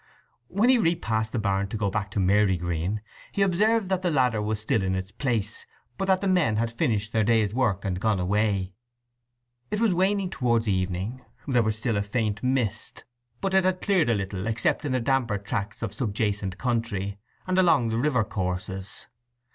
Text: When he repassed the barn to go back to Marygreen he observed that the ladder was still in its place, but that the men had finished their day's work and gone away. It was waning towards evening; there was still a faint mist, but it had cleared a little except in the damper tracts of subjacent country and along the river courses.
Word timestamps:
When 0.47 0.69
he 0.69 0.79
repassed 0.79 1.31
the 1.31 1.37
barn 1.37 1.67
to 1.67 1.77
go 1.77 1.91
back 1.91 2.09
to 2.09 2.19
Marygreen 2.19 3.03
he 3.31 3.43
observed 3.43 3.87
that 3.89 4.01
the 4.01 4.09
ladder 4.09 4.41
was 4.41 4.59
still 4.59 4.81
in 4.81 4.95
its 4.95 5.11
place, 5.11 5.67
but 5.95 6.05
that 6.05 6.21
the 6.21 6.27
men 6.27 6.55
had 6.55 6.71
finished 6.71 7.13
their 7.13 7.23
day's 7.23 7.53
work 7.53 7.85
and 7.85 7.99
gone 8.01 8.19
away. 8.19 8.73
It 9.69 9.79
was 9.79 9.93
waning 9.93 10.31
towards 10.31 10.67
evening; 10.67 11.23
there 11.47 11.61
was 11.61 11.77
still 11.77 11.97
a 11.97 12.01
faint 12.01 12.41
mist, 12.41 13.03
but 13.41 13.53
it 13.53 13.63
had 13.63 13.79
cleared 13.81 14.09
a 14.09 14.15
little 14.15 14.47
except 14.47 14.85
in 14.85 14.91
the 14.91 14.99
damper 14.99 15.37
tracts 15.37 15.83
of 15.83 15.93
subjacent 15.93 16.57
country 16.57 17.19
and 17.45 17.59
along 17.59 17.89
the 17.89 17.97
river 17.99 18.23
courses. 18.23 19.05